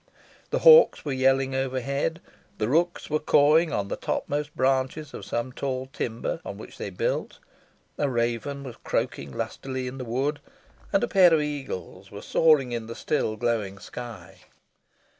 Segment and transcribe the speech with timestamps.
[0.49, 2.21] The hawks were yelling overhead;
[2.57, 6.89] the rooks were cawing on the topmost branches of some tall timber, on which they
[6.89, 7.37] built;
[7.99, 10.39] a raven was croaking lustily in the wood;
[10.91, 14.39] and a pair of eagles were soaring in the still glowing sky.